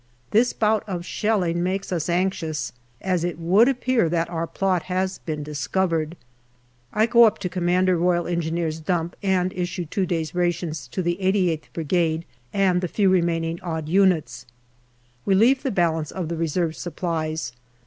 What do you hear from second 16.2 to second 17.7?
the reserve supplies.